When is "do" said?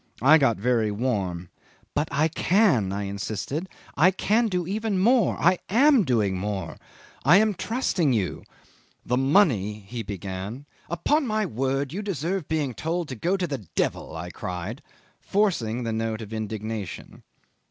4.47-4.65